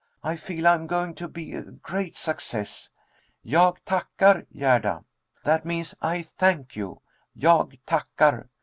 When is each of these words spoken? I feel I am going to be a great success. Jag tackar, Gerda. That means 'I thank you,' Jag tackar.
I 0.23 0.35
feel 0.35 0.67
I 0.67 0.73
am 0.73 0.87
going 0.87 1.13
to 1.13 1.27
be 1.27 1.53
a 1.53 1.61
great 1.61 2.17
success. 2.17 2.89
Jag 3.45 3.85
tackar, 3.85 4.47
Gerda. 4.51 5.05
That 5.43 5.63
means 5.63 5.93
'I 6.01 6.23
thank 6.23 6.75
you,' 6.75 7.03
Jag 7.37 7.77
tackar. 7.85 8.49